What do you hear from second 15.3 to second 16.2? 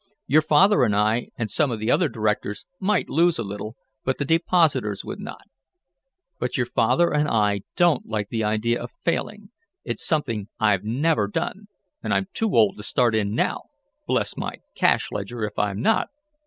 if I'm not!"